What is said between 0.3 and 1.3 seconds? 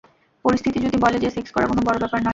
পরিস্থিতি যদি বলে যে,